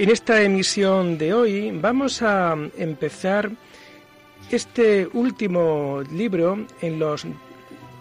En 0.00 0.08
esta 0.08 0.40
emisión 0.40 1.18
de 1.18 1.34
hoy 1.34 1.70
vamos 1.72 2.22
a 2.22 2.56
empezar 2.78 3.50
este 4.50 5.06
último 5.12 6.00
libro 6.10 6.64
en 6.80 6.98
los 6.98 7.26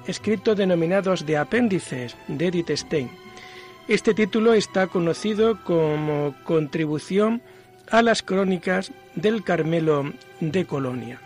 escritos 0.07 0.55
denominados 0.55 1.25
de 1.25 1.35
apéndices 1.35 2.15
de 2.29 2.47
Edith 2.47 2.69
Stein. 2.69 3.11
Este 3.89 4.13
título 4.13 4.53
está 4.53 4.87
conocido 4.87 5.61
como 5.65 6.33
Contribución 6.45 7.41
a 7.91 8.02
las 8.02 8.23
Crónicas 8.23 8.93
del 9.15 9.43
Carmelo 9.43 10.13
de 10.39 10.63
Colonia. 10.63 11.19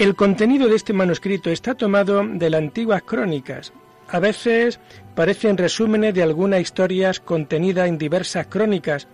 El 0.00 0.16
contenido 0.16 0.66
de 0.66 0.76
este 0.76 0.94
manuscrito 0.94 1.50
está 1.50 1.74
tomado 1.74 2.26
de 2.26 2.48
las 2.48 2.62
antiguas 2.62 3.02
crónicas. 3.02 3.74
A 4.08 4.18
veces 4.18 4.80
parecen 5.14 5.58
resúmenes 5.58 6.14
de 6.14 6.22
algunas 6.22 6.62
historias 6.62 7.20
contenidas 7.20 7.86
en 7.86 7.98
diversas 7.98 8.46
crónicas, 8.46 9.08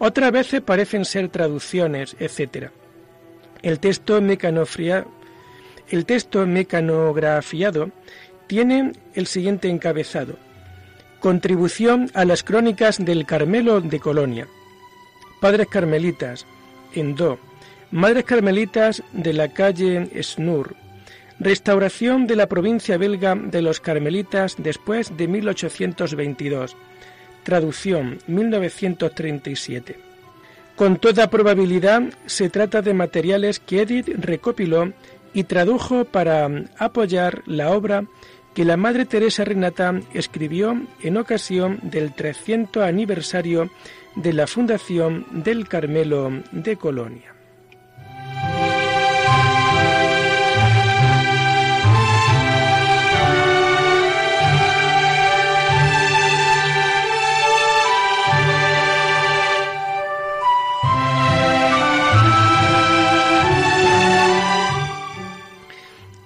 otras 0.00 0.32
veces 0.32 0.60
parecen 0.60 1.04
ser 1.04 1.28
traducciones, 1.28 2.16
etc. 2.18 2.70
El 3.62 3.78
texto, 3.78 4.18
el 4.18 6.04
texto 6.04 6.46
mecanografiado 6.48 7.92
tiene 8.48 8.90
el 9.14 9.28
siguiente 9.28 9.68
encabezado. 9.68 10.34
Contribución 11.20 12.10
a 12.12 12.24
las 12.24 12.42
crónicas 12.42 12.98
del 12.98 13.24
Carmelo 13.24 13.80
de 13.80 14.00
Colonia. 14.00 14.48
Padres 15.40 15.68
carmelitas, 15.68 16.44
en 16.92 17.14
Do, 17.14 17.38
Madres 17.90 18.24
Carmelitas 18.24 19.02
de 19.12 19.32
la 19.32 19.48
calle 19.48 20.10
Snur. 20.22 20.74
Restauración 21.38 22.26
de 22.26 22.36
la 22.36 22.48
provincia 22.48 22.96
belga 22.96 23.34
de 23.34 23.62
los 23.62 23.80
Carmelitas 23.80 24.56
después 24.58 25.16
de 25.16 25.28
1822. 25.28 26.76
Traducción 27.42 28.18
1937. 28.26 29.98
Con 30.76 30.96
toda 30.96 31.30
probabilidad 31.30 32.02
se 32.26 32.50
trata 32.50 32.82
de 32.82 32.94
materiales 32.94 33.60
que 33.60 33.82
Edith 33.82 34.08
recopiló 34.18 34.92
y 35.32 35.44
tradujo 35.44 36.04
para 36.04 36.48
apoyar 36.78 37.42
la 37.46 37.70
obra 37.70 38.04
que 38.54 38.64
la 38.64 38.76
Madre 38.76 39.04
Teresa 39.04 39.44
Renata 39.44 40.00
escribió 40.14 40.80
en 41.02 41.16
ocasión 41.16 41.80
del 41.82 42.14
300 42.14 42.84
aniversario 42.84 43.70
de 44.14 44.32
la 44.32 44.46
fundación 44.46 45.26
del 45.30 45.68
Carmelo 45.68 46.30
de 46.52 46.76
Colonia. 46.76 47.33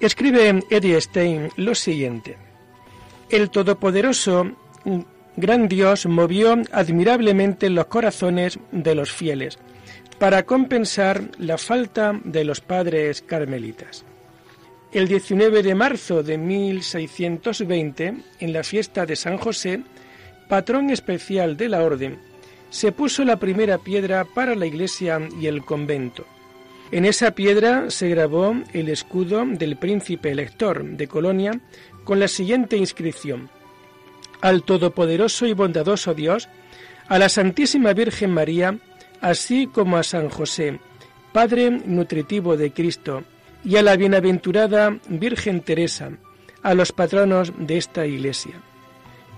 Escribe 0.00 0.62
Eddie 0.70 1.00
Stein 1.00 1.50
lo 1.56 1.74
siguiente. 1.74 2.36
El 3.30 3.50
Todopoderoso, 3.50 4.52
gran 5.36 5.68
Dios, 5.68 6.06
movió 6.06 6.56
admirablemente 6.70 7.68
los 7.68 7.86
corazones 7.86 8.60
de 8.70 8.94
los 8.94 9.10
fieles 9.10 9.58
para 10.18 10.44
compensar 10.44 11.22
la 11.38 11.58
falta 11.58 12.18
de 12.24 12.44
los 12.44 12.60
padres 12.60 13.22
carmelitas. 13.22 14.04
El 14.92 15.08
19 15.08 15.64
de 15.64 15.74
marzo 15.74 16.22
de 16.22 16.38
1620, 16.38 18.14
en 18.38 18.52
la 18.52 18.62
fiesta 18.62 19.04
de 19.04 19.16
San 19.16 19.36
José, 19.36 19.82
patrón 20.48 20.90
especial 20.90 21.56
de 21.56 21.68
la 21.68 21.82
orden, 21.82 22.18
se 22.70 22.92
puso 22.92 23.24
la 23.24 23.36
primera 23.36 23.78
piedra 23.78 24.24
para 24.24 24.54
la 24.54 24.66
iglesia 24.66 25.20
y 25.40 25.46
el 25.46 25.64
convento. 25.64 26.24
En 26.90 27.04
esa 27.04 27.32
piedra 27.32 27.90
se 27.90 28.08
grabó 28.08 28.54
el 28.72 28.88
escudo 28.88 29.44
del 29.44 29.76
príncipe 29.76 30.30
elector 30.30 30.82
de 30.82 31.06
Colonia 31.06 31.60
con 32.04 32.18
la 32.18 32.28
siguiente 32.28 32.78
inscripción. 32.78 33.50
Al 34.40 34.62
Todopoderoso 34.62 35.46
y 35.46 35.52
bondadoso 35.52 36.14
Dios, 36.14 36.48
a 37.08 37.18
la 37.18 37.28
Santísima 37.28 37.92
Virgen 37.92 38.32
María, 38.32 38.78
así 39.20 39.66
como 39.66 39.98
a 39.98 40.02
San 40.02 40.30
José, 40.30 40.78
Padre 41.32 41.70
nutritivo 41.70 42.56
de 42.56 42.72
Cristo, 42.72 43.24
y 43.64 43.76
a 43.76 43.82
la 43.82 43.96
bienaventurada 43.96 44.98
Virgen 45.08 45.60
Teresa, 45.60 46.12
a 46.62 46.74
los 46.74 46.92
patronos 46.92 47.52
de 47.58 47.76
esta 47.76 48.06
Iglesia. 48.06 48.62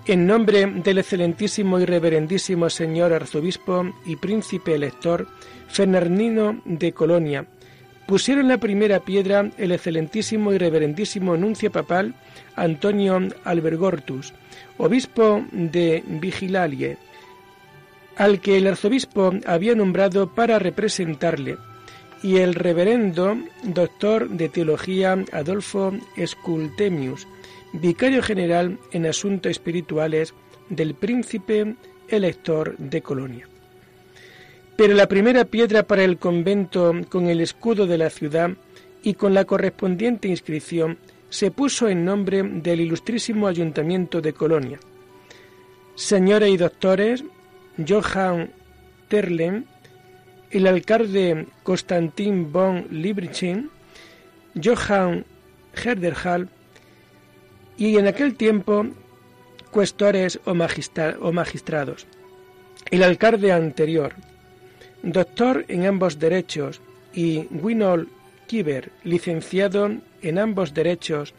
En 0.06 0.26
nombre 0.26 0.66
del 0.66 0.98
excelentísimo 0.98 1.78
y 1.78 1.84
reverendísimo 1.84 2.70
señor 2.70 3.12
arzobispo 3.12 3.92
y 4.06 4.16
príncipe 4.16 4.74
elector, 4.74 5.28
Fernandino 5.68 6.62
de 6.64 6.92
Colonia, 6.92 7.46
pusieron 8.06 8.48
la 8.48 8.58
primera 8.58 9.00
piedra 9.00 9.50
el 9.58 9.72
excelentísimo 9.72 10.52
y 10.54 10.58
reverendísimo 10.58 11.36
nuncio 11.36 11.70
papal 11.70 12.14
Antonio 12.56 13.20
Albergortus, 13.44 14.32
obispo 14.78 15.44
de 15.52 16.02
Vigilalie, 16.06 16.96
al 18.16 18.40
que 18.40 18.56
el 18.56 18.66
arzobispo 18.68 19.32
había 19.46 19.74
nombrado 19.74 20.34
para 20.34 20.58
representarle, 20.58 21.58
y 22.22 22.38
el 22.38 22.54
reverendo 22.54 23.36
doctor 23.62 24.30
de 24.30 24.48
teología 24.48 25.22
Adolfo 25.32 25.92
Scultemius, 26.26 27.28
vicario 27.72 28.22
general 28.22 28.78
en 28.92 29.06
asuntos 29.06 29.50
espirituales 29.50 30.34
del 30.68 30.94
príncipe 30.94 31.76
elector 32.08 32.76
de 32.78 33.02
Colonia. 33.02 33.48
Pero 34.76 34.94
la 34.94 35.08
primera 35.08 35.44
piedra 35.44 35.82
para 35.82 36.04
el 36.04 36.18
convento 36.18 36.92
con 37.08 37.28
el 37.28 37.40
escudo 37.40 37.86
de 37.86 37.98
la 37.98 38.10
ciudad 38.10 38.50
y 39.02 39.14
con 39.14 39.34
la 39.34 39.44
correspondiente 39.44 40.28
inscripción 40.28 40.98
se 41.28 41.50
puso 41.50 41.88
en 41.88 42.04
nombre 42.04 42.42
del 42.42 42.80
ilustrísimo 42.80 43.46
ayuntamiento 43.46 44.20
de 44.20 44.32
Colonia. 44.32 44.80
Señores 45.94 46.50
y 46.50 46.56
doctores, 46.56 47.24
Johann 47.86 48.50
Terlen, 49.08 49.66
el 50.50 50.66
alcalde 50.66 51.46
Constantin 51.62 52.50
von 52.50 52.86
Liebrichin, 52.90 53.70
Johann 54.62 55.24
Herderhall 55.74 56.48
y 57.80 57.96
en 57.96 58.06
aquel 58.06 58.34
tiempo 58.34 58.86
cuestores 59.70 60.38
o, 60.44 60.54
magistrados. 60.54 62.06
El 62.90 63.02
alcalde 63.02 63.52
anterior, 63.52 64.12
doctor 65.02 65.64
en 65.66 65.86
ambos 65.86 66.18
derechos, 66.18 66.82
y 67.14 67.46
Winol 67.50 68.08
Kiber, 68.46 68.92
licenciado 69.02 69.90
en 70.20 70.38
ambos 70.38 70.74
derechos, 70.74 71.32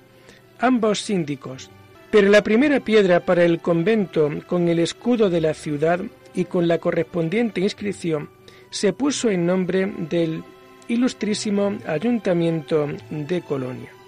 ambos 0.60 1.00
síndicos. 1.02 1.70
Pero 2.10 2.30
la 2.30 2.42
primera 2.42 2.80
piedra 2.80 3.20
para 3.20 3.46
el 3.46 3.60
convento 3.60 4.30
con 4.48 4.68
el 4.68 4.80
escudo 4.80 5.30
de 5.30 5.42
la 5.42 5.54
ciudad 5.54 6.02
y 6.34 6.46
con 6.46 6.68
la 6.68 6.80
correspondiente 6.80 7.62
inscripción 7.62 8.30
se 8.72 8.94
puso 8.94 9.30
en 9.30 9.46
nombre 9.46 9.94
del 10.10 10.44
ilustrísimo 10.88 11.78
ayuntamiento 11.86 12.88
de 13.12 13.42
Colonia. 13.42 14.00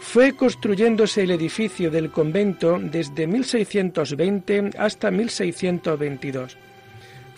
Fue 0.00 0.34
construyéndose 0.34 1.22
el 1.22 1.30
edificio 1.32 1.90
del 1.90 2.10
convento 2.10 2.78
desde 2.80 3.26
1620 3.26 4.70
hasta 4.78 5.10
1622 5.10 6.56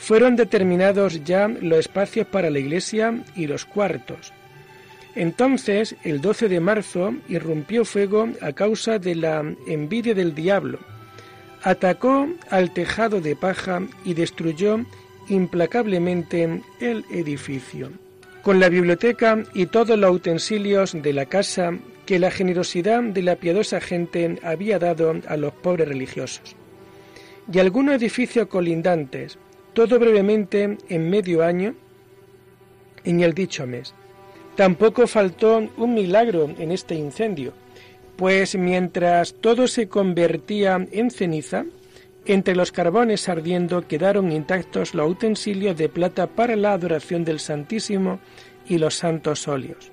fueron 0.00 0.34
determinados 0.34 1.22
ya 1.24 1.46
los 1.46 1.80
espacios 1.80 2.26
para 2.26 2.48
la 2.48 2.58
iglesia 2.58 3.22
y 3.36 3.46
los 3.46 3.66
cuartos. 3.66 4.32
Entonces, 5.14 5.94
el 6.04 6.22
12 6.22 6.48
de 6.48 6.58
marzo, 6.58 7.14
irrumpió 7.28 7.84
fuego 7.84 8.30
a 8.40 8.52
causa 8.52 8.98
de 8.98 9.14
la 9.14 9.44
envidia 9.66 10.14
del 10.14 10.34
diablo. 10.34 10.78
Atacó 11.62 12.26
al 12.48 12.72
tejado 12.72 13.20
de 13.20 13.36
paja 13.36 13.82
y 14.02 14.14
destruyó 14.14 14.80
implacablemente 15.28 16.62
el 16.80 17.04
edificio. 17.10 17.92
Con 18.42 18.58
la 18.58 18.70
biblioteca 18.70 19.44
y 19.52 19.66
todos 19.66 19.98
los 19.98 20.16
utensilios 20.16 20.94
de 20.94 21.12
la 21.12 21.26
casa 21.26 21.74
que 22.10 22.18
la 22.18 22.32
generosidad 22.32 23.04
de 23.04 23.22
la 23.22 23.36
piadosa 23.36 23.80
gente 23.80 24.40
había 24.42 24.80
dado 24.80 25.14
a 25.28 25.36
los 25.36 25.52
pobres 25.52 25.86
religiosos. 25.86 26.56
Y 27.52 27.60
algunos 27.60 27.94
edificios 27.94 28.48
colindantes, 28.48 29.38
todo 29.74 29.96
brevemente 30.00 30.76
en 30.88 31.08
medio 31.08 31.44
año, 31.44 31.76
en 33.04 33.20
el 33.20 33.32
dicho 33.32 33.64
mes. 33.64 33.94
Tampoco 34.56 35.06
faltó 35.06 35.70
un 35.76 35.94
milagro 35.94 36.52
en 36.58 36.72
este 36.72 36.96
incendio, 36.96 37.52
pues 38.16 38.56
mientras 38.56 39.34
todo 39.34 39.68
se 39.68 39.88
convertía 39.88 40.84
en 40.90 41.12
ceniza, 41.12 41.64
entre 42.26 42.56
los 42.56 42.72
carbones 42.72 43.28
ardiendo 43.28 43.86
quedaron 43.86 44.32
intactos 44.32 44.96
los 44.96 45.08
utensilios 45.12 45.76
de 45.76 45.88
plata 45.88 46.26
para 46.26 46.56
la 46.56 46.72
adoración 46.72 47.22
del 47.24 47.38
Santísimo 47.38 48.18
y 48.66 48.78
los 48.78 48.96
santos 48.96 49.46
óleos. 49.46 49.92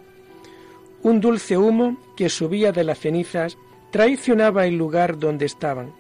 Un 1.03 1.21
dulce 1.21 1.57
humo 1.57 1.97
que 2.15 2.29
subía 2.29 2.71
de 2.71 2.83
las 2.83 2.99
cenizas 2.99 3.57
traicionaba 3.91 4.65
el 4.65 4.77
lugar 4.77 5.17
donde 5.17 5.45
estaban. 5.45 5.94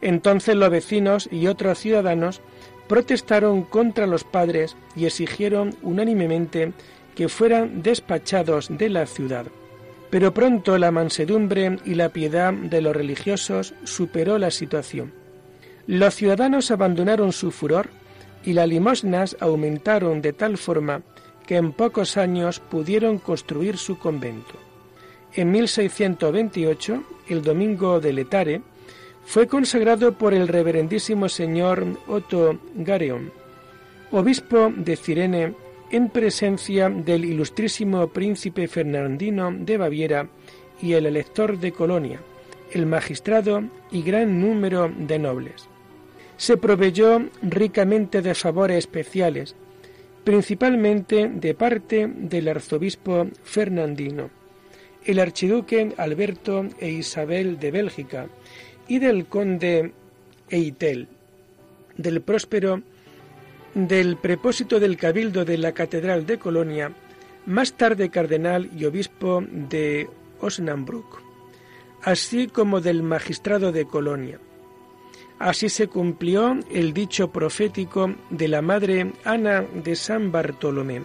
Entonces 0.00 0.54
los 0.54 0.70
vecinos 0.70 1.28
y 1.32 1.46
otros 1.46 1.78
ciudadanos 1.78 2.40
protestaron 2.88 3.62
contra 3.62 4.06
los 4.06 4.24
padres 4.24 4.76
y 4.96 5.06
exigieron 5.06 5.74
unánimemente 5.82 6.72
que 7.14 7.28
fueran 7.28 7.82
despachados 7.82 8.68
de 8.70 8.88
la 8.88 9.06
ciudad. 9.06 9.46
Pero 10.10 10.32
pronto 10.32 10.78
la 10.78 10.90
mansedumbre 10.90 11.78
y 11.84 11.94
la 11.94 12.08
piedad 12.10 12.52
de 12.52 12.80
los 12.80 12.96
religiosos 12.96 13.74
superó 13.84 14.38
la 14.38 14.50
situación. 14.50 15.12
Los 15.86 16.14
ciudadanos 16.14 16.70
abandonaron 16.70 17.32
su 17.32 17.50
furor 17.50 17.90
y 18.44 18.52
las 18.52 18.68
limosnas 18.68 19.36
aumentaron 19.40 20.22
de 20.22 20.32
tal 20.32 20.56
forma 20.56 21.02
que 21.48 21.56
en 21.56 21.72
pocos 21.72 22.18
años 22.18 22.60
pudieron 22.60 23.16
construir 23.16 23.78
su 23.78 23.98
convento. 23.98 24.52
En 25.32 25.50
1628, 25.50 27.02
el 27.28 27.40
domingo 27.40 28.00
de 28.00 28.12
Letare, 28.12 28.60
fue 29.24 29.46
consagrado 29.46 30.12
por 30.12 30.34
el 30.34 30.46
reverendísimo 30.46 31.26
señor 31.30 31.86
Otto 32.06 32.58
Gareon, 32.74 33.32
obispo 34.10 34.70
de 34.76 34.94
Cirene, 34.96 35.54
en 35.90 36.10
presencia 36.10 36.90
del 36.90 37.24
ilustrísimo 37.24 38.08
príncipe 38.08 38.68
Fernandino 38.68 39.50
de 39.50 39.78
Baviera 39.78 40.28
y 40.82 40.92
el 40.92 41.06
elector 41.06 41.58
de 41.58 41.72
Colonia, 41.72 42.20
el 42.72 42.84
magistrado 42.84 43.62
y 43.90 44.02
gran 44.02 44.38
número 44.38 44.92
de 44.94 45.18
nobles. 45.18 45.66
Se 46.36 46.58
proveyó 46.58 47.22
ricamente 47.40 48.20
de 48.20 48.34
favores 48.34 48.76
especiales, 48.80 49.56
principalmente 50.24 51.28
de 51.28 51.54
parte 51.54 52.06
del 52.06 52.48
arzobispo 52.48 53.28
Fernandino, 53.44 54.30
el 55.04 55.18
archiduque 55.18 55.94
Alberto 55.96 56.66
e 56.80 56.90
Isabel 56.90 57.58
de 57.58 57.70
Bélgica, 57.70 58.28
y 58.88 58.98
del 58.98 59.26
conde 59.26 59.92
Eitel, 60.50 61.08
del 61.96 62.22
próspero 62.22 62.82
del 63.74 64.16
prepósito 64.16 64.80
del 64.80 64.96
cabildo 64.96 65.44
de 65.44 65.58
la 65.58 65.72
Catedral 65.72 66.26
de 66.26 66.38
Colonia, 66.38 66.92
más 67.46 67.74
tarde 67.74 68.10
cardenal 68.10 68.70
y 68.76 68.86
obispo 68.86 69.44
de 69.50 70.08
Osnabrück, 70.40 71.22
así 72.02 72.48
como 72.48 72.80
del 72.80 73.02
magistrado 73.02 73.72
de 73.72 73.86
Colonia. 73.86 74.40
Así 75.38 75.68
se 75.68 75.86
cumplió 75.88 76.58
el 76.70 76.92
dicho 76.92 77.30
profético 77.30 78.14
de 78.30 78.48
la 78.48 78.60
madre 78.60 79.12
Ana 79.24 79.62
de 79.62 79.94
San 79.94 80.32
Bartolomé, 80.32 81.04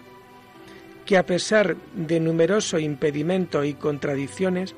que 1.05 1.17
a 1.17 1.25
pesar 1.25 1.75
de 1.93 2.19
numerosos 2.19 2.81
impedimentos 2.81 3.65
y 3.65 3.73
contradicciones, 3.73 4.75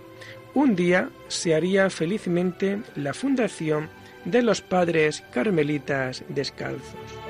un 0.54 0.76
día 0.76 1.10
se 1.28 1.56
haría 1.56 1.90
felizmente 1.90 2.82
la 2.96 3.14
fundación 3.14 3.90
de 4.26 4.42
los 4.42 4.62
padres 4.62 5.24
carmelitas 5.32 6.24
descalzos. 6.28 7.25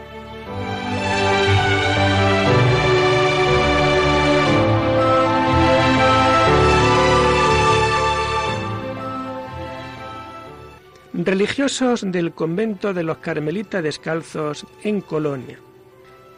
Religiosos 11.17 12.11
del 12.11 12.33
convento 12.33 12.93
de 12.93 13.03
los 13.03 13.19
carmelitas 13.19 13.81
descalzos 13.81 14.65
en 14.83 15.01
Colonia. 15.01 15.59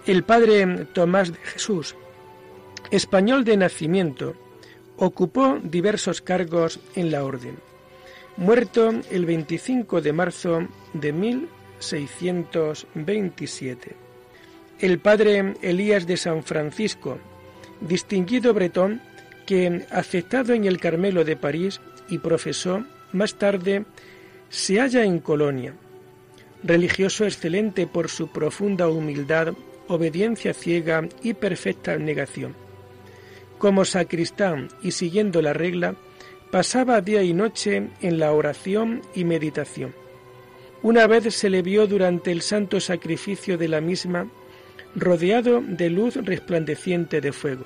El 0.06 0.24
padre 0.24 0.86
Tomás 0.94 1.32
de 1.32 1.40
Jesús, 1.40 1.96
español 2.92 3.44
de 3.44 3.58
nacimiento, 3.58 4.36
Ocupó 5.00 5.60
diversos 5.62 6.22
cargos 6.22 6.80
en 6.96 7.12
la 7.12 7.24
orden. 7.24 7.60
Muerto 8.36 8.90
el 9.12 9.28
25 9.28 10.02
de 10.02 10.12
marzo 10.12 10.68
de 10.94 11.14
1627. 11.14 13.96
El 14.80 14.98
padre 14.98 15.54
Elías 15.62 16.08
de 16.08 16.18
San 16.18 16.44
Francisco, 16.44 17.20
distinguido 17.80 18.56
bretón 18.56 19.04
que, 19.46 19.86
aceptado 19.92 20.54
en 20.54 20.66
el 20.66 20.80
Carmelo 20.80 21.24
de 21.24 21.36
París 21.36 21.80
y 22.10 22.18
profesó, 22.18 22.84
más 23.12 23.36
tarde 23.36 23.86
se 24.50 24.80
halla 24.80 25.04
en 25.04 25.20
Colonia. 25.20 25.74
Religioso 26.64 27.26
excelente 27.26 27.88
por 27.88 28.10
su 28.10 28.30
profunda 28.30 28.90
humildad, 28.90 29.54
obediencia 29.88 30.54
ciega 30.54 31.08
y 31.22 31.34
perfecta 31.34 31.94
abnegación 31.94 32.68
como 33.58 33.86
sacristán 33.86 34.70
y 34.82 34.92
siguiendo 34.92 35.42
la 35.42 35.54
regla, 35.54 35.96
pasaba 36.52 37.02
día 37.02 37.24
y 37.24 37.34
noche 37.34 37.90
en 38.02 38.20
la 38.20 38.32
oración 38.32 39.02
y 39.16 39.24
meditación. 39.24 39.94
Una 40.84 41.08
vez 41.08 41.34
se 41.34 41.50
le 41.50 41.62
vio 41.62 41.88
durante 41.88 42.32
el 42.32 42.42
santo 42.42 42.80
sacrificio 42.80 43.58
de 43.58 43.68
la 43.68 43.82
misma, 43.82 44.28
rodeado 44.96 45.62
de 45.62 45.90
luz 45.90 46.16
resplandeciente 46.16 47.20
de 47.20 47.32
fuego. 47.32 47.66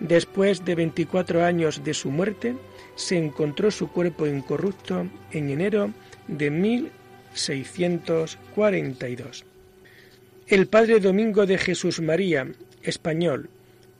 Después 0.00 0.64
de 0.64 0.74
veinticuatro 0.74 1.42
años 1.42 1.82
de 1.82 1.94
su 1.94 2.10
muerte, 2.10 2.54
se 2.94 3.16
encontró 3.16 3.70
su 3.70 3.88
cuerpo 3.88 4.26
incorrupto 4.26 5.06
en 5.32 5.50
enero 5.50 5.92
de 6.28 6.50
1642. 6.50 9.44
El 10.48 10.68
padre 10.68 11.00
Domingo 11.00 11.44
de 11.46 11.58
Jesús 11.58 12.00
María, 12.00 12.46
español, 12.82 13.50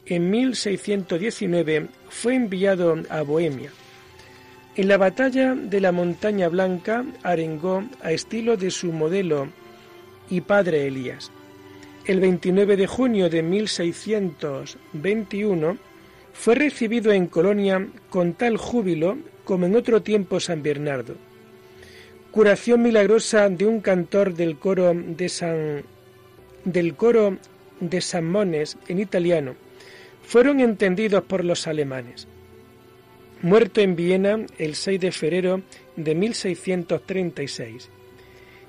en 0.07 0.31
1619 0.31 1.89
fue 2.09 2.37
enviado 2.37 2.95
a 3.09 3.23
Bohemia. 3.23 3.71
En 4.77 4.87
la 4.89 4.97
batalla 4.97 5.55
de 5.55 5.81
la 5.81 5.91
Montaña 5.91 6.49
Blanca 6.49 7.05
arengó 7.23 7.83
a 8.03 8.13
estilo 8.13 8.57
de 8.57 8.71
su 8.71 8.93
modelo 8.93 9.49
y 10.31 10.43
padre 10.43 10.87
Elías. 10.87 11.33
El 12.05 12.21
29 12.21 12.77
de 12.77 12.87
junio 12.87 13.29
de 13.29 13.43
1621 13.43 15.79
fue 16.33 16.55
recibido 16.55 17.11
en 17.11 17.27
Colonia 17.27 17.85
con 18.11 18.35
tal 18.35 18.59
júbilo 18.59 19.19
como 19.45 19.67
en 19.67 19.75
otro 19.75 20.03
tiempo 20.03 20.39
San 20.39 20.63
Bernardo. 20.63 21.17
Curación 22.37 22.83
milagrosa 22.83 23.49
de 23.49 23.65
un 23.65 23.81
cantor 23.81 24.35
del 24.35 24.59
coro 24.59 24.93
de 24.95 25.31
San 25.31 25.85
del 26.67 26.95
coro 26.95 27.39
de 27.81 28.03
San 28.03 28.27
Mones 28.27 28.77
en 28.89 29.01
italiano 29.01 29.55
fueron 30.23 30.61
entendidos 30.61 31.25
por 31.25 31.47
los 31.47 31.67
alemanes. 31.67 32.29
Muerto 33.41 33.81
en 33.81 33.97
Viena 33.97 34.45
el 34.59 34.75
6 34.75 35.01
de 35.01 35.13
febrero 35.13 35.63
de 35.97 36.15
1636. 36.15 37.89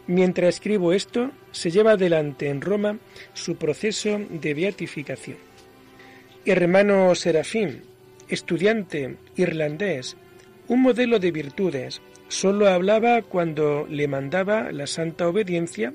Mientras 0.08 0.56
escribo 0.56 0.94
esto, 0.94 1.32
se 1.52 1.70
lleva 1.70 1.92
adelante 1.92 2.48
en 2.48 2.62
Roma 2.62 3.00
su 3.34 3.58
proceso 3.58 4.18
de 4.30 4.54
beatificación. 4.54 5.40
Hermano 6.46 7.14
Serafín, 7.16 7.82
estudiante 8.30 9.18
irlandés, 9.36 10.16
un 10.70 10.84
modelo 10.84 11.20
de 11.20 11.32
virtudes, 11.32 12.02
solo 12.28 12.68
hablaba 12.68 13.22
cuando 13.22 13.88
le 13.90 14.08
mandaba 14.08 14.72
la 14.72 14.88
santa 14.88 15.28
obediencia 15.28 15.94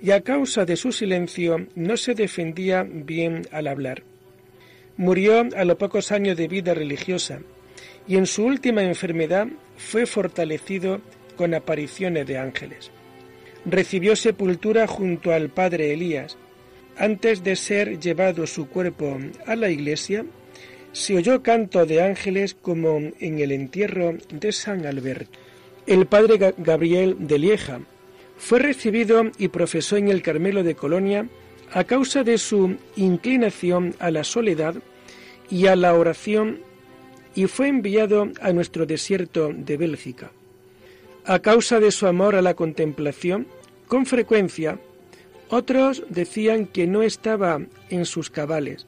y 0.00 0.12
a 0.12 0.20
causa 0.20 0.64
de 0.64 0.76
su 0.76 0.92
silencio 0.92 1.66
no 1.74 1.96
se 1.96 2.14
defendía 2.14 2.84
bien 2.88 3.46
al 3.50 3.66
hablar. 3.66 4.02
Murió 4.96 5.46
a 5.56 5.64
los 5.64 5.76
pocos 5.76 6.12
años 6.12 6.36
de 6.36 6.48
vida 6.48 6.74
religiosa 6.74 7.40
y 8.06 8.16
en 8.16 8.26
su 8.26 8.44
última 8.44 8.82
enfermedad 8.82 9.48
fue 9.76 10.06
fortalecido 10.06 11.00
con 11.36 11.54
apariciones 11.54 12.26
de 12.26 12.38
ángeles. 12.38 12.90
Recibió 13.64 14.16
sepultura 14.16 14.86
junto 14.86 15.32
al 15.32 15.50
padre 15.50 15.92
Elías. 15.92 16.36
Antes 16.96 17.44
de 17.44 17.54
ser 17.54 18.00
llevado 18.00 18.46
su 18.46 18.68
cuerpo 18.68 19.18
a 19.46 19.54
la 19.54 19.70
iglesia, 19.70 20.24
se 20.92 21.16
oyó 21.16 21.42
canto 21.42 21.86
de 21.86 22.02
ángeles 22.02 22.54
como 22.54 22.98
en 23.20 23.38
el 23.38 23.52
entierro 23.52 24.16
de 24.30 24.50
San 24.52 24.84
Alberto. 24.86 25.38
El 25.88 26.04
padre 26.04 26.54
Gabriel 26.58 27.16
de 27.18 27.38
Lieja 27.38 27.80
fue 28.36 28.58
recibido 28.58 29.22
y 29.38 29.48
profesó 29.48 29.96
en 29.96 30.08
el 30.08 30.20
Carmelo 30.20 30.62
de 30.62 30.74
Colonia 30.74 31.26
a 31.72 31.84
causa 31.84 32.22
de 32.24 32.36
su 32.36 32.76
inclinación 32.96 33.94
a 33.98 34.10
la 34.10 34.22
soledad 34.22 34.74
y 35.48 35.66
a 35.66 35.76
la 35.76 35.94
oración 35.94 36.60
y 37.34 37.46
fue 37.46 37.68
enviado 37.68 38.28
a 38.42 38.52
nuestro 38.52 38.84
desierto 38.84 39.50
de 39.54 39.78
Bélgica. 39.78 40.30
A 41.24 41.38
causa 41.38 41.80
de 41.80 41.90
su 41.90 42.06
amor 42.06 42.34
a 42.34 42.42
la 42.42 42.52
contemplación, 42.52 43.46
con 43.86 44.04
frecuencia 44.04 44.78
otros 45.48 46.04
decían 46.10 46.66
que 46.66 46.86
no 46.86 47.00
estaba 47.00 47.62
en 47.88 48.04
sus 48.04 48.28
cabales 48.28 48.86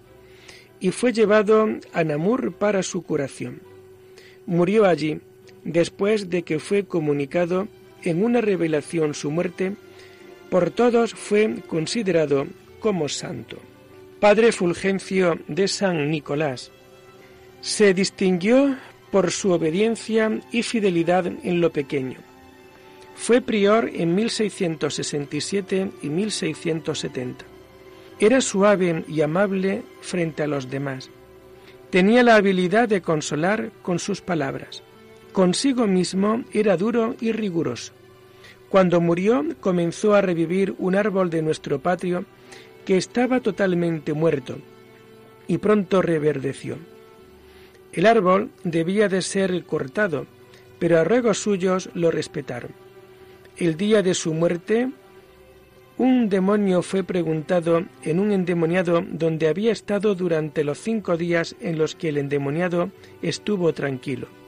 y 0.81 0.91
fue 0.91 1.15
llevado 1.15 1.67
a 1.95 2.05
Namur 2.05 2.53
para 2.53 2.83
su 2.83 3.01
curación. 3.01 3.63
Murió 4.45 4.85
allí 4.85 5.23
después 5.65 6.31
de 6.31 6.43
que 6.43 6.59
fue 6.59 6.85
comunicado 6.85 7.69
en 8.03 8.25
una 8.25 8.41
revelación 8.41 9.15
su 9.15 9.31
muerte, 9.31 9.75
por 10.49 10.71
todos 10.71 11.15
fue 11.15 11.57
considerado 11.67 12.47
como 12.81 13.09
santo. 13.09 13.59
Padre 14.19 14.53
Fulgencio 14.53 15.39
de 15.49 15.69
San 15.69 16.11
Nicolás. 16.11 16.71
Se 17.61 17.95
distinguió 17.95 18.77
por 19.11 19.31
su 19.31 19.51
obediencia 19.51 20.41
y 20.53 20.63
fidelidad 20.63 21.27
en 21.27 21.61
lo 21.61 21.71
pequeño. 21.71 22.19
Fue 23.17 23.41
prior 23.41 23.91
en 23.93 24.15
1667 24.15 25.91
y 26.03 26.09
1670. 26.09 27.45
Era 28.19 28.41
suave 28.41 29.05
y 29.09 29.21
amable 29.23 29.83
frente 30.01 30.43
a 30.43 30.47
los 30.47 30.71
demás. 30.71 31.11
Tenía 31.91 32.23
la 32.23 32.37
habilidad 32.37 32.89
de 32.89 33.03
consolar 33.03 33.73
con 33.83 33.99
sus 33.99 34.21
palabras. 34.21 34.83
Consigo 35.33 35.87
mismo 35.87 36.45
era 36.53 36.77
duro 36.77 37.15
y 37.21 37.31
riguroso. 37.33 37.93
Cuando 38.69 39.01
murió 39.01 39.45
comenzó 39.61 40.15
a 40.15 40.21
revivir 40.21 40.75
un 40.79 40.97
árbol 40.97 41.31
de 41.31 41.43
nuestro 41.43 41.79
patio 41.79 42.25
que 42.85 42.97
estaba 42.97 43.41
totalmente 43.41 44.13
muerto 44.13 44.59
y 45.47 45.59
pronto 45.59 46.03
reverdeció. 46.03 46.79
El 47.93 48.07
árbol 48.07 48.51
debía 48.65 49.09
de 49.09 49.23
ser 49.23 49.65
cortado, 49.65 50.27
pero 50.79 50.99
a 50.99 51.05
ruegos 51.05 51.39
suyos 51.39 51.91
lo 51.95 52.11
respetaron. 52.11 52.73
El 53.57 53.77
día 53.77 54.03
de 54.03 54.15
su 54.15 54.33
muerte, 54.33 54.91
un 55.99 56.29
demonio 56.29 56.83
fue 56.83 57.05
preguntado 57.05 57.85
en 58.03 58.21
un 58.21 58.33
endemoniado 58.33 59.05
donde 59.07 59.49
había 59.49 59.73
estado 59.73 60.15
durante 60.15 60.65
los 60.65 60.79
cinco 60.79 61.17
días 61.17 61.57
en 61.61 61.79
los 61.79 61.95
que 61.95 62.09
el 62.09 62.19
endemoniado 62.19 62.91
estuvo 63.23 63.73
tranquilo. 63.73 64.40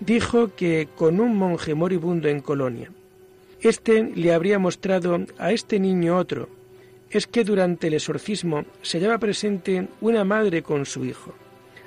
Dijo 0.00 0.54
que 0.54 0.88
con 0.96 1.20
un 1.20 1.36
monje 1.36 1.74
moribundo 1.74 2.28
en 2.28 2.40
Colonia. 2.40 2.90
Este 3.60 4.04
le 4.14 4.32
habría 4.32 4.58
mostrado 4.58 5.18
a 5.38 5.50
este 5.52 5.80
niño 5.80 6.16
otro. 6.16 6.48
Es 7.10 7.26
que 7.26 7.42
durante 7.42 7.88
el 7.88 7.94
exorcismo 7.94 8.64
se 8.82 8.98
hallaba 8.98 9.18
presente 9.18 9.88
una 10.00 10.24
madre 10.24 10.62
con 10.62 10.86
su 10.86 11.04
hijo, 11.04 11.34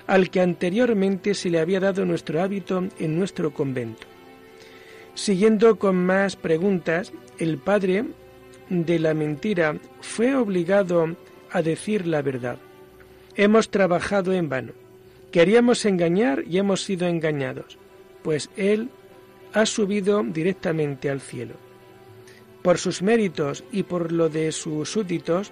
al 0.08 0.30
que 0.30 0.42
anteriormente 0.42 1.34
se 1.34 1.50
le 1.50 1.60
había 1.60 1.80
dado 1.80 2.06
nuestro 2.06 2.42
hábito 2.42 2.84
en 3.00 3.18
nuestro 3.18 3.54
convento. 3.54 4.08
Siguiendo 5.14 5.78
con 5.78 5.96
más 5.96 6.36
preguntas, 6.36 7.14
el 7.38 7.58
padre 7.58 8.06
de 8.70 9.00
la 9.00 9.14
mentira 9.14 9.78
fue 10.02 10.36
obligado 10.36 11.16
a 11.52 11.62
decir 11.62 12.08
la 12.08 12.22
verdad. 12.22 12.58
Hemos 13.36 13.70
trabajado 13.70 14.34
en 14.34 14.50
vano. 14.50 14.74
Queríamos 15.32 15.86
engañar 15.86 16.44
y 16.50 16.58
hemos 16.58 16.84
sido 16.84 17.08
engañados, 17.08 17.78
pues 18.24 18.50
Él 18.56 18.90
ha 19.54 19.66
subido 19.66 20.24
directamente 20.24 21.10
al 21.10 21.20
cielo. 21.22 21.56
Por 22.62 22.78
sus 22.78 23.02
méritos 23.02 23.64
y 23.72 23.82
por 23.84 24.12
lo 24.12 24.28
de 24.30 24.52
sus 24.52 24.90
súbditos, 24.90 25.52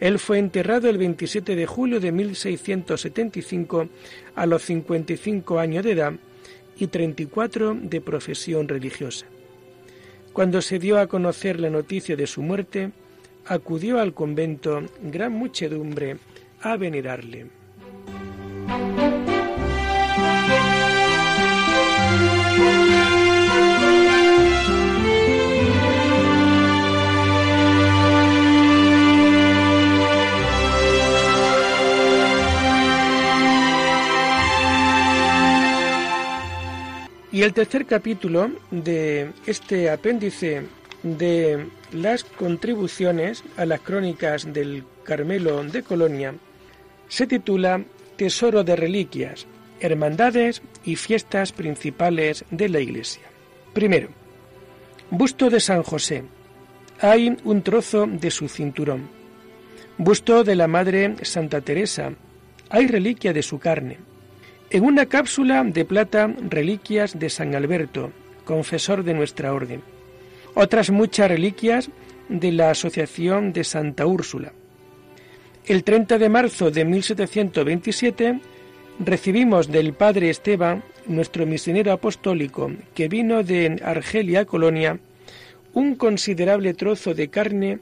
Él 0.00 0.18
fue 0.18 0.38
enterrado 0.38 0.88
el 0.88 0.96
27 0.98 1.54
de 1.54 1.66
julio 1.66 2.00
de 2.00 2.10
1675 2.10 3.88
a 4.34 4.46
los 4.46 4.62
55 4.62 5.60
años 5.60 5.84
de 5.84 5.92
edad 5.92 6.14
y 6.76 6.88
34 6.88 7.78
de 7.80 8.00
profesión 8.00 8.66
religiosa. 8.66 9.26
Cuando 10.32 10.60
se 10.60 10.80
dio 10.80 10.98
a 10.98 11.06
conocer 11.06 11.60
la 11.60 11.70
noticia 11.70 12.16
de 12.16 12.26
su 12.26 12.42
muerte, 12.42 12.90
acudió 13.46 14.00
al 14.00 14.14
convento 14.14 14.82
gran 15.02 15.32
muchedumbre 15.32 16.18
a 16.60 16.76
venerarle. 16.76 17.46
Y 37.32 37.40
el 37.40 37.54
tercer 37.54 37.86
capítulo 37.86 38.50
de 38.70 39.32
este 39.46 39.88
apéndice 39.88 40.66
de 41.02 41.66
las 41.92 42.24
contribuciones 42.24 43.42
a 43.56 43.66
las 43.66 43.80
crónicas 43.80 44.52
del 44.52 44.84
Carmelo 45.04 45.62
de 45.64 45.82
Colonia 45.82 46.34
se 47.08 47.26
titula 47.26 47.82
Tesoro 48.16 48.64
de 48.64 48.76
Reliquias, 48.76 49.46
Hermandades 49.80 50.62
y 50.84 50.96
Fiestas 50.96 51.52
Principales 51.52 52.44
de 52.50 52.68
la 52.68 52.80
Iglesia. 52.80 53.22
Primero, 53.72 54.08
busto 55.10 55.50
de 55.50 55.60
San 55.60 55.82
José. 55.82 56.24
Hay 57.00 57.36
un 57.44 57.62
trozo 57.62 58.06
de 58.06 58.30
su 58.30 58.48
cinturón. 58.48 59.08
Busto 59.98 60.44
de 60.44 60.56
la 60.56 60.68
Madre 60.68 61.16
Santa 61.22 61.60
Teresa. 61.60 62.12
Hay 62.70 62.86
reliquia 62.86 63.32
de 63.32 63.42
su 63.42 63.58
carne 63.58 63.98
en 64.72 64.84
una 64.84 65.04
cápsula 65.04 65.62
de 65.64 65.84
plata 65.84 66.34
reliquias 66.48 67.18
de 67.18 67.28
San 67.28 67.54
Alberto, 67.54 68.10
confesor 68.46 69.04
de 69.04 69.12
nuestra 69.12 69.52
orden. 69.52 69.82
Otras 70.54 70.90
muchas 70.90 71.28
reliquias 71.28 71.90
de 72.28 72.52
la 72.52 72.70
Asociación 72.70 73.52
de 73.52 73.64
Santa 73.64 74.06
Úrsula. 74.06 74.52
El 75.66 75.82
30 75.82 76.18
de 76.18 76.28
marzo 76.28 76.70
de 76.70 76.84
1727 76.84 78.40
recibimos 78.98 79.68
del 79.68 79.94
padre 79.94 80.28
Esteban, 80.28 80.82
nuestro 81.06 81.46
misionero 81.46 81.92
apostólico, 81.92 82.70
que 82.94 83.08
vino 83.08 83.42
de 83.42 83.80
Argelia, 83.82 84.44
Colonia, 84.44 84.98
un 85.72 85.94
considerable 85.94 86.74
trozo 86.74 87.14
de 87.14 87.28
carne 87.28 87.78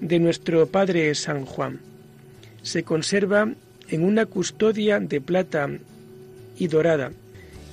de 0.00 0.18
nuestro 0.18 0.66
padre 0.66 1.14
San 1.14 1.44
Juan. 1.44 1.80
Se 2.62 2.84
conserva 2.84 3.52
en 3.88 4.04
una 4.04 4.24
custodia 4.24 4.98
de 4.98 5.20
plata 5.20 5.68
y 6.58 6.68
dorada, 6.68 7.12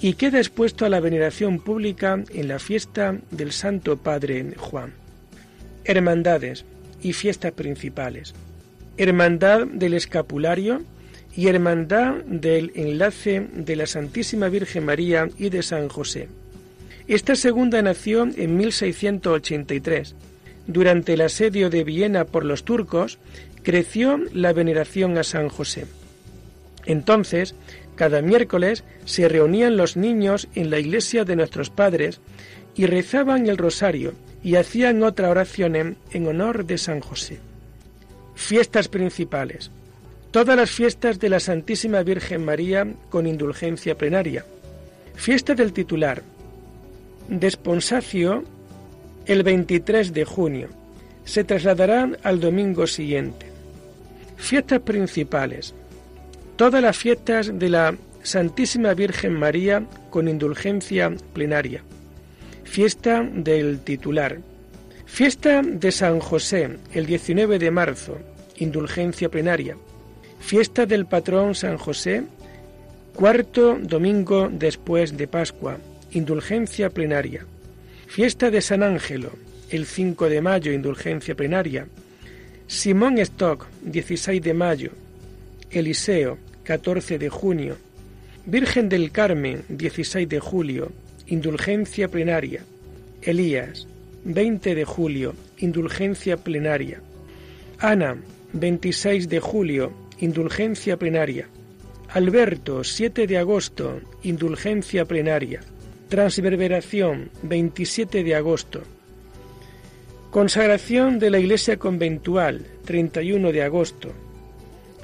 y 0.01 0.13
queda 0.13 0.39
expuesto 0.39 0.85
a 0.85 0.89
la 0.89 0.99
veneración 0.99 1.59
pública 1.59 2.23
en 2.33 2.47
la 2.47 2.57
fiesta 2.57 3.17
del 3.29 3.51
Santo 3.51 3.97
Padre 3.97 4.55
Juan. 4.57 4.93
Hermandades 5.85 6.65
y 7.01 7.13
fiestas 7.13 7.51
principales. 7.51 8.33
Hermandad 8.97 9.67
del 9.67 9.93
Escapulario 9.93 10.81
y 11.35 11.47
Hermandad 11.47 12.15
del 12.25 12.71
Enlace 12.75 13.47
de 13.53 13.75
la 13.75 13.85
Santísima 13.85 14.49
Virgen 14.49 14.85
María 14.85 15.29
y 15.37 15.49
de 15.49 15.61
San 15.61 15.87
José. 15.87 16.27
Esta 17.07 17.35
segunda 17.35 17.81
nació 17.81 18.23
en 18.23 18.57
1683. 18.57 20.15
Durante 20.65 21.13
el 21.13 21.21
asedio 21.21 21.69
de 21.69 21.83
Viena 21.83 22.25
por 22.25 22.43
los 22.43 22.63
turcos, 22.63 23.19
creció 23.61 24.19
la 24.33 24.53
veneración 24.53 25.17
a 25.17 25.23
San 25.23 25.49
José. 25.49 25.85
Entonces 26.85 27.55
cada 27.95 28.21
miércoles 28.21 28.83
se 29.05 29.27
reunían 29.27 29.77
los 29.77 29.97
niños 29.97 30.47
en 30.55 30.69
la 30.69 30.79
iglesia 30.79 31.25
de 31.25 31.35
nuestros 31.35 31.69
padres 31.69 32.21
y 32.75 32.85
rezaban 32.85 33.47
el 33.47 33.57
rosario 33.57 34.13
y 34.43 34.55
hacían 34.55 35.03
otra 35.03 35.29
oración 35.29 35.75
en, 35.75 36.27
honor 36.27 36.65
de 36.65 36.77
San 36.77 36.99
José. 36.99 37.39
Fiestas 38.35 38.87
principales. 38.87 39.69
Todas 40.31 40.55
las 40.55 40.71
fiestas 40.71 41.19
de 41.19 41.29
la 41.29 41.39
Santísima 41.39 42.01
Virgen 42.03 42.45
María 42.45 42.87
con 43.09 43.27
indulgencia 43.27 43.97
plenaria. 43.97 44.45
Fiesta 45.15 45.53
del 45.53 45.73
titular. 45.73 46.23
Desponsacio 47.27 48.43
el 49.25 49.43
23 49.43 50.13
de 50.13 50.25
junio. 50.25 50.69
Se 51.25 51.43
trasladarán 51.43 52.17
al 52.23 52.39
domingo 52.39 52.87
siguiente. 52.87 53.45
Fiestas 54.37 54.79
principales 54.79 55.75
todas 56.61 56.83
las 56.83 56.95
fiestas 56.95 57.57
de 57.57 57.69
la 57.69 57.95
Santísima 58.21 58.93
Virgen 58.93 59.33
María 59.33 59.83
con 60.11 60.27
indulgencia 60.27 61.11
plenaria. 61.33 61.81
Fiesta 62.65 63.23
del 63.23 63.79
titular. 63.79 64.37
Fiesta 65.07 65.63
de 65.63 65.91
San 65.91 66.19
José, 66.19 66.77
el 66.93 67.07
19 67.07 67.57
de 67.57 67.71
marzo, 67.71 68.19
indulgencia 68.57 69.27
plenaria. 69.29 69.75
Fiesta 70.39 70.85
del 70.85 71.07
patrón 71.07 71.55
San 71.55 71.79
José, 71.79 72.25
cuarto 73.15 73.79
domingo 73.81 74.47
después 74.51 75.17
de 75.17 75.27
Pascua, 75.27 75.79
indulgencia 76.11 76.91
plenaria. 76.91 77.43
Fiesta 78.05 78.51
de 78.51 78.61
San 78.61 78.83
Ángelo, 78.83 79.31
el 79.71 79.87
5 79.87 80.29
de 80.29 80.41
mayo, 80.41 80.71
indulgencia 80.71 81.33
plenaria. 81.33 81.87
Simón 82.67 83.17
Stock, 83.17 83.65
16 83.81 84.43
de 84.43 84.53
mayo. 84.53 84.91
Eliseo, 85.71 86.37
14 86.63 87.17
de 87.17 87.29
junio. 87.29 87.77
Virgen 88.45 88.89
del 88.89 89.11
Carmen, 89.11 89.63
16 89.69 90.27
de 90.27 90.39
julio, 90.39 90.91
indulgencia 91.27 92.07
plenaria. 92.07 92.63
Elías, 93.21 93.87
20 94.23 94.75
de 94.75 94.85
julio, 94.85 95.35
indulgencia 95.57 96.37
plenaria. 96.37 97.01
Ana, 97.79 98.17
26 98.53 99.29
de 99.29 99.39
julio, 99.39 99.91
indulgencia 100.19 100.97
plenaria. 100.97 101.47
Alberto, 102.09 102.83
7 102.83 103.25
de 103.25 103.37
agosto, 103.37 104.01
indulgencia 104.23 105.05
plenaria. 105.05 105.61
Transverberación, 106.09 107.29
27 107.43 108.23
de 108.23 108.35
agosto. 108.35 108.81
Consagración 110.29 111.19
de 111.19 111.29
la 111.29 111.39
Iglesia 111.39 111.77
Conventual, 111.77 112.65
31 112.85 113.51
de 113.51 113.63
agosto. 113.63 114.09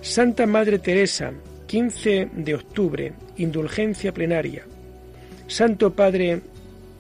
Santa 0.08 0.48
Madre 0.48 0.80
Teresa, 0.80 1.34
15 1.68 2.30
de 2.34 2.56
octubre, 2.56 3.14
indulgencia 3.36 4.14
plenaria. 4.14 4.64
Santo 5.48 5.94
Padre 5.94 6.40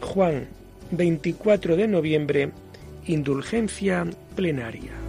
Juan, 0.01 0.45
24 0.91 1.77
de 1.77 1.87
noviembre, 1.87 2.51
indulgencia 3.05 4.05
plenaria. 4.35 5.06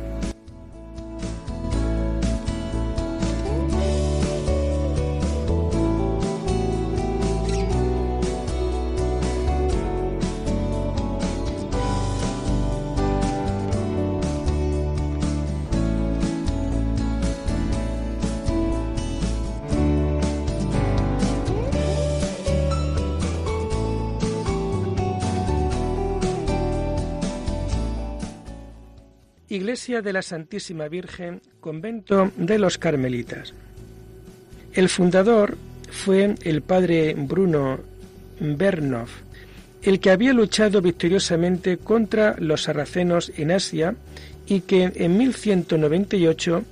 Iglesia 29.58 30.00
de 30.02 30.12
la 30.12 30.22
Santísima 30.22 30.86
Virgen, 30.86 31.42
convento 31.58 32.30
de 32.36 32.60
los 32.60 32.78
Carmelitas. 32.78 33.54
El 34.72 34.88
fundador 34.88 35.56
fue 35.90 36.36
el 36.44 36.62
padre 36.62 37.16
Bruno 37.18 37.80
Bernov, 38.38 39.08
el 39.82 39.98
que 39.98 40.10
había 40.10 40.32
luchado 40.32 40.80
victoriosamente 40.80 41.76
contra 41.76 42.36
los 42.38 42.62
sarracenos 42.62 43.32
en 43.36 43.50
Asia 43.50 43.96
y 44.46 44.60
que 44.60 44.92
en 44.94 45.18
1198 45.18 46.62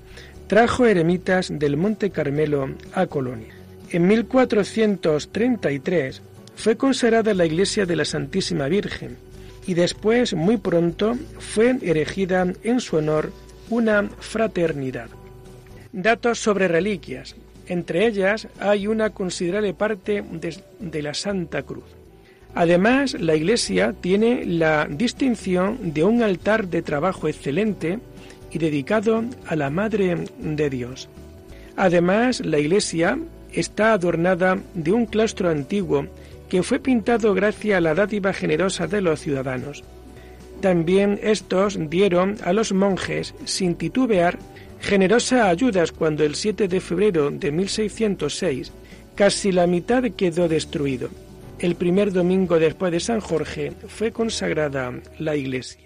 trajo 0.46 0.86
eremitas 0.86 1.50
del 1.52 1.76
Monte 1.76 2.10
Carmelo 2.10 2.68
a 2.92 3.08
Colonia. 3.08 3.52
En 3.90 4.06
1433 4.06 6.22
fue 6.54 6.76
consagrada 6.76 7.34
la 7.34 7.46
iglesia 7.46 7.84
de 7.84 7.96
la 7.96 8.04
Santísima 8.04 8.68
Virgen 8.68 9.25
y 9.66 9.74
después, 9.74 10.34
muy 10.34 10.56
pronto, 10.56 11.16
fue 11.38 11.76
erigida 11.82 12.46
en 12.62 12.80
su 12.80 12.96
honor 12.96 13.32
una 13.68 14.08
fraternidad. 14.20 15.08
Datos 15.92 16.38
sobre 16.38 16.68
reliquias. 16.68 17.34
Entre 17.66 18.06
ellas 18.06 18.46
hay 18.60 18.86
una 18.86 19.10
considerable 19.10 19.74
parte 19.74 20.22
de, 20.78 21.02
la 21.02 21.14
Santa 21.14 21.62
Cruz. 21.62 21.84
Además, 22.54 23.14
la 23.20 23.34
iglesia 23.34 23.92
tiene 24.00 24.46
la 24.46 24.86
distinción 24.88 25.92
de 25.92 26.04
un 26.04 26.22
altar 26.22 26.68
de 26.68 26.82
trabajo 26.82 27.28
excelente 27.28 27.98
y 28.52 28.58
dedicado 28.58 29.24
a 29.46 29.56
la 29.56 29.68
Madre 29.68 30.16
de 30.38 30.70
Dios. 30.70 31.08
Además, 31.76 32.40
la 32.40 32.58
iglesia 32.58 33.18
está 33.52 33.92
adornada 33.92 34.58
de 34.74 34.92
un 34.92 35.06
claustro 35.06 35.50
antiguo 35.50 36.06
que 36.48 36.62
fue 36.62 36.78
pintado 36.78 37.34
gracias 37.34 37.78
a 37.78 37.80
la 37.80 37.94
dádiva 37.94 38.32
generosa 38.32 38.86
de 38.86 39.00
los 39.00 39.20
ciudadanos. 39.20 39.84
También 40.60 41.20
estos 41.22 41.78
dieron 41.90 42.36
a 42.42 42.52
los 42.52 42.72
monjes, 42.72 43.34
sin 43.44 43.74
titubear, 43.74 44.38
generosas 44.80 45.46
ayudas 45.46 45.92
cuando 45.92 46.24
el 46.24 46.34
7 46.34 46.68
de 46.68 46.80
febrero 46.80 47.30
de 47.30 47.52
1606 47.52 48.72
casi 49.14 49.52
la 49.52 49.66
mitad 49.66 50.04
quedó 50.16 50.48
destruido. 50.48 51.08
El 51.58 51.74
primer 51.74 52.12
domingo 52.12 52.58
después 52.58 52.92
de 52.92 53.00
San 53.00 53.20
Jorge 53.20 53.72
fue 53.88 54.12
consagrada 54.12 54.92
la 55.18 55.36
iglesia. 55.36 55.85